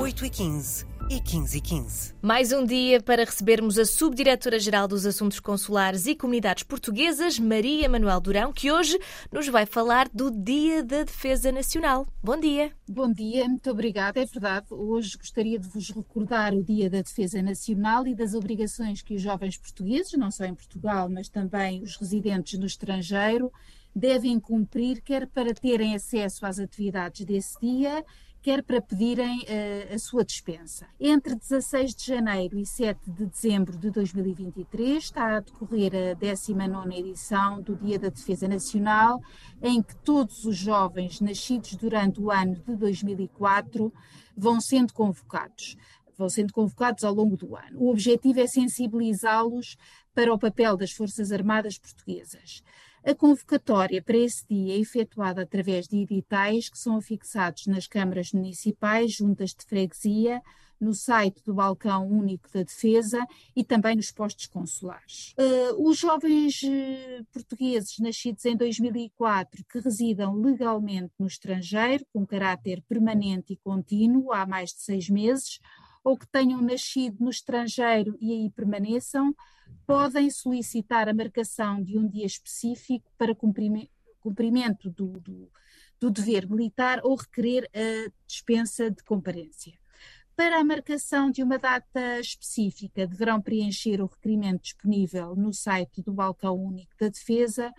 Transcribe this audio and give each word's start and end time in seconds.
8h15 0.00 0.86
e 1.10 1.20
15 1.20 1.58
e 1.58 1.60
15. 1.60 2.14
Mais 2.22 2.52
um 2.52 2.64
dia 2.64 3.02
para 3.02 3.22
recebermos 3.22 3.78
a 3.78 3.84
Subdiretora-Geral 3.84 4.88
dos 4.88 5.04
Assuntos 5.04 5.38
Consulares 5.38 6.06
e 6.06 6.14
Comunidades 6.14 6.62
Portuguesas, 6.62 7.38
Maria 7.38 7.86
Manuel 7.86 8.18
Durão, 8.18 8.50
que 8.50 8.72
hoje 8.72 8.98
nos 9.30 9.46
vai 9.48 9.66
falar 9.66 10.08
do 10.08 10.30
Dia 10.30 10.82
da 10.82 11.02
Defesa 11.02 11.52
Nacional. 11.52 12.06
Bom 12.22 12.40
dia. 12.40 12.72
Bom 12.88 13.12
dia, 13.12 13.46
muito 13.46 13.70
obrigada. 13.70 14.18
É 14.18 14.24
verdade, 14.24 14.68
hoje 14.70 15.18
gostaria 15.18 15.58
de 15.58 15.68
vos 15.68 15.90
recordar 15.90 16.54
o 16.54 16.64
Dia 16.64 16.88
da 16.88 17.02
Defesa 17.02 17.42
Nacional 17.42 18.06
e 18.06 18.14
das 18.14 18.32
obrigações 18.32 19.02
que 19.02 19.16
os 19.16 19.20
jovens 19.20 19.58
portugueses, 19.58 20.14
não 20.14 20.30
só 20.30 20.46
em 20.46 20.54
Portugal, 20.54 21.10
mas 21.10 21.28
também 21.28 21.82
os 21.82 21.96
residentes 21.96 22.58
no 22.58 22.64
estrangeiro, 22.64 23.52
devem 23.94 24.38
cumprir, 24.38 25.02
quer 25.02 25.26
para 25.26 25.54
terem 25.54 25.94
acesso 25.94 26.46
às 26.46 26.58
atividades 26.58 27.24
desse 27.24 27.58
dia, 27.60 28.04
quer 28.42 28.62
para 28.62 28.80
pedirem 28.80 29.40
uh, 29.40 29.94
a 29.94 29.98
sua 29.98 30.24
dispensa. 30.24 30.86
Entre 30.98 31.34
16 31.34 31.94
de 31.94 32.06
janeiro 32.06 32.58
e 32.58 32.64
7 32.64 33.10
de 33.10 33.26
dezembro 33.26 33.76
de 33.76 33.90
2023 33.90 35.04
está 35.04 35.36
a 35.36 35.40
decorrer 35.40 35.92
a 35.94 36.14
19 36.14 36.94
edição 36.94 37.60
do 37.60 37.76
Dia 37.76 37.98
da 37.98 38.08
Defesa 38.08 38.48
Nacional, 38.48 39.20
em 39.62 39.82
que 39.82 39.94
todos 39.96 40.44
os 40.44 40.56
jovens 40.56 41.20
nascidos 41.20 41.74
durante 41.76 42.20
o 42.20 42.30
ano 42.30 42.56
de 42.56 42.76
2004 42.76 43.92
vão 44.36 44.60
sendo 44.60 44.94
convocados. 44.94 45.76
Vão 46.16 46.28
sendo 46.28 46.52
convocados 46.52 47.04
ao 47.04 47.14
longo 47.14 47.36
do 47.36 47.56
ano. 47.56 47.78
O 47.78 47.90
objetivo 47.90 48.40
é 48.40 48.46
sensibilizá-los 48.46 49.76
para 50.14 50.32
o 50.32 50.38
papel 50.38 50.76
das 50.76 50.92
Forças 50.92 51.32
Armadas 51.32 51.78
Portuguesas. 51.78 52.62
A 53.02 53.14
convocatória 53.14 54.02
para 54.02 54.16
esse 54.16 54.46
dia 54.46 54.74
é 54.74 54.78
efetuada 54.78 55.42
através 55.42 55.88
de 55.88 55.96
editais 55.96 56.68
que 56.68 56.78
são 56.78 56.96
afixados 56.96 57.66
nas 57.66 57.86
câmaras 57.86 58.32
municipais, 58.32 59.12
juntas 59.12 59.54
de 59.54 59.64
freguesia, 59.64 60.42
no 60.78 60.94
site 60.94 61.42
do 61.44 61.54
Balcão 61.54 62.06
Único 62.06 62.48
da 62.52 62.62
Defesa 62.62 63.26
e 63.54 63.62
também 63.62 63.96
nos 63.96 64.10
postos 64.10 64.46
consulares. 64.46 65.34
Uh, 65.38 65.88
os 65.88 65.98
jovens 65.98 66.62
uh, 66.62 67.24
portugueses 67.32 67.98
nascidos 67.98 68.44
em 68.44 68.56
2004 68.56 69.64
que 69.64 69.78
residam 69.78 70.34
legalmente 70.34 71.12
no 71.18 71.26
estrangeiro, 71.26 72.04
com 72.12 72.26
caráter 72.26 72.82
permanente 72.88 73.52
e 73.52 73.56
contínuo 73.56 74.32
há 74.32 74.46
mais 74.46 74.70
de 74.70 74.80
seis 74.80 75.08
meses, 75.08 75.60
ou 76.02 76.16
que 76.16 76.26
tenham 76.26 76.62
nascido 76.62 77.16
no 77.20 77.30
estrangeiro 77.30 78.16
e 78.20 78.32
aí 78.32 78.50
permaneçam, 78.50 79.34
podem 79.90 80.30
solicitar 80.30 81.08
a 81.08 81.12
marcação 81.12 81.82
de 81.82 81.98
um 81.98 82.06
dia 82.06 82.24
específico 82.24 83.10
para 83.18 83.34
cumprimento 83.34 84.88
do, 84.88 85.18
do, 85.18 85.50
do 85.98 86.10
dever 86.12 86.48
militar 86.48 87.00
ou 87.02 87.16
requerer 87.16 87.68
a 87.74 88.08
dispensa 88.24 88.88
de 88.88 89.02
comparência. 89.02 89.76
Para 90.36 90.60
a 90.60 90.64
marcação 90.64 91.28
de 91.28 91.42
uma 91.42 91.58
data 91.58 92.20
específica, 92.20 93.04
deverão 93.04 93.42
preencher 93.42 94.00
o 94.00 94.06
requerimento 94.06 94.62
disponível 94.62 95.34
no 95.34 95.52
site 95.52 96.00
do 96.00 96.12
Balcão 96.12 96.54
Único 96.54 96.94
da 96.96 97.08
Defesa, 97.08 97.72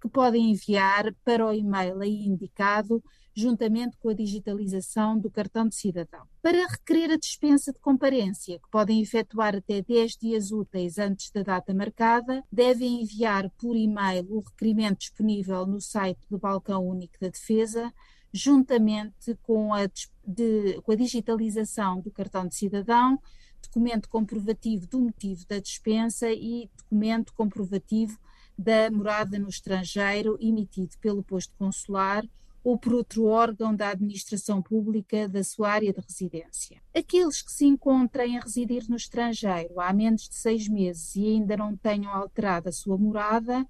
que 0.00 0.08
podem 0.08 0.50
enviar 0.50 1.12
para 1.24 1.46
o 1.46 1.52
e-mail 1.52 2.00
aí 2.00 2.26
indicado 2.26 3.02
juntamente 3.36 3.98
com 3.98 4.08
a 4.08 4.14
digitalização 4.14 5.18
do 5.18 5.30
cartão 5.30 5.68
de 5.68 5.74
cidadão. 5.74 6.26
Para 6.40 6.66
requerer 6.66 7.12
a 7.12 7.18
dispensa 7.18 7.70
de 7.70 7.78
comparência, 7.78 8.58
que 8.58 8.70
podem 8.70 9.02
efetuar 9.02 9.54
até 9.54 9.82
10 9.82 10.16
dias 10.16 10.50
úteis 10.50 10.96
antes 10.98 11.30
da 11.30 11.42
data 11.42 11.74
marcada, 11.74 12.42
devem 12.50 13.02
enviar 13.02 13.50
por 13.58 13.76
e-mail 13.76 14.26
o 14.30 14.40
requerimento 14.40 15.00
disponível 15.00 15.66
no 15.66 15.82
site 15.82 16.26
do 16.30 16.38
Balcão 16.38 16.88
Único 16.88 17.20
da 17.20 17.28
Defesa, 17.28 17.92
juntamente 18.32 19.34
com 19.42 19.74
a, 19.74 19.86
de, 20.26 20.80
com 20.82 20.92
a 20.92 20.96
digitalização 20.96 22.00
do 22.00 22.10
cartão 22.10 22.48
de 22.48 22.54
cidadão, 22.54 23.20
documento 23.62 24.08
comprovativo 24.08 24.86
do 24.86 25.00
motivo 25.00 25.44
da 25.46 25.58
dispensa 25.58 26.30
e 26.30 26.70
documento 26.74 27.34
comprovativo 27.34 28.18
da 28.58 28.90
morada 28.90 29.38
no 29.38 29.48
estrangeiro 29.48 30.36
emitido 30.40 30.96
pelo 31.00 31.22
posto 31.22 31.54
consular 31.58 32.24
ou 32.66 32.76
por 32.76 32.94
outro 32.94 33.26
órgão 33.26 33.74
da 33.74 33.90
administração 33.90 34.60
pública 34.60 35.28
da 35.28 35.44
sua 35.44 35.70
área 35.70 35.92
de 35.92 36.00
residência. 36.00 36.82
Aqueles 36.92 37.40
que 37.40 37.52
se 37.52 37.64
encontrem 37.64 38.36
a 38.36 38.40
residir 38.40 38.88
no 38.88 38.96
estrangeiro 38.96 39.80
há 39.80 39.92
menos 39.92 40.28
de 40.28 40.34
seis 40.34 40.66
meses 40.68 41.14
e 41.14 41.26
ainda 41.26 41.56
não 41.56 41.76
tenham 41.76 42.10
alterado 42.10 42.68
a 42.68 42.72
sua 42.72 42.98
morada, 42.98 43.64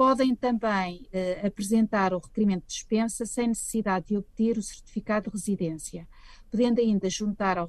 podem 0.00 0.34
também 0.34 1.06
eh, 1.12 1.46
apresentar 1.46 2.14
o 2.14 2.18
requerimento 2.18 2.62
de 2.62 2.68
dispensa 2.68 3.26
sem 3.26 3.48
necessidade 3.48 4.06
de 4.06 4.16
obter 4.16 4.56
o 4.56 4.62
certificado 4.62 5.28
de 5.28 5.36
residência, 5.36 6.08
podendo 6.50 6.80
ainda 6.80 7.10
juntar 7.10 7.58
ao 7.58 7.68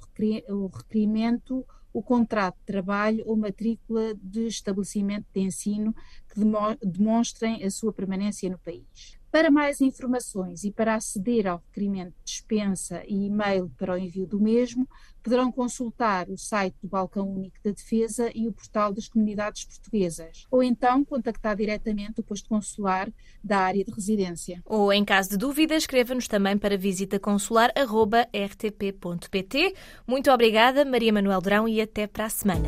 requerimento 0.73 1.67
o 1.91 2.01
contrato 2.01 2.57
de 2.59 2.63
trabalho 2.63 3.21
ou 3.27 3.35
matrícula 3.35 4.15
de 4.15 4.47
estabelecimento 4.47 5.27
de 5.33 5.41
ensino 5.41 5.93
que 6.29 6.39
demonstrem 6.87 7.65
a 7.65 7.69
sua 7.69 7.91
permanência 7.91 8.49
no 8.49 8.59
país. 8.59 9.19
Para 9.31 9.49
mais 9.49 9.79
informações 9.79 10.65
e 10.65 10.71
para 10.71 10.95
aceder 10.95 11.47
ao 11.47 11.59
requerimento 11.59 12.09
de 12.09 12.25
dispensa 12.25 13.01
e 13.07 13.27
e-mail 13.27 13.71
para 13.77 13.93
o 13.93 13.97
envio 13.97 14.27
do 14.27 14.41
mesmo, 14.41 14.85
poderão 15.23 15.49
consultar 15.49 16.29
o 16.29 16.37
site 16.37 16.75
do 16.81 16.89
Balcão 16.89 17.29
Único 17.29 17.55
da 17.63 17.71
Defesa 17.71 18.29
e 18.35 18.49
o 18.49 18.51
portal 18.51 18.91
das 18.91 19.07
comunidades 19.07 19.63
portuguesas, 19.63 20.45
ou 20.51 20.61
então 20.61 21.05
contactar 21.05 21.55
diretamente 21.55 22.19
o 22.19 22.23
posto 22.23 22.49
consular 22.49 23.09
da 23.41 23.59
área 23.59 23.85
de 23.85 23.91
residência. 23.91 24.61
Ou, 24.65 24.91
em 24.91 25.05
caso 25.05 25.29
de 25.29 25.37
dúvida, 25.37 25.75
escreva-nos 25.75 26.27
também 26.27 26.57
para 26.57 26.77
visitaconsular.rtp.pt. 26.77 29.75
Muito 30.05 30.29
obrigada, 30.29 30.83
Maria 30.83 31.13
Manuel 31.13 31.39
Drão, 31.39 31.69
e 31.69 31.79
até 31.79 32.05
para 32.05 32.25
a 32.25 32.29
semana. 32.29 32.67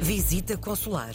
Visita 0.00 0.56
Consular 0.56 1.14